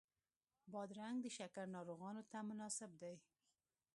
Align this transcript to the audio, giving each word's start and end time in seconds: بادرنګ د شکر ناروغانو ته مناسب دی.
بادرنګ 0.71 1.17
د 1.21 1.27
شکر 1.37 1.65
ناروغانو 1.75 2.23
ته 2.31 2.37
مناسب 2.49 2.91
دی. 3.01 3.15